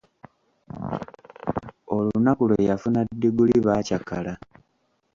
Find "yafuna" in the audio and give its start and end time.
2.69-3.01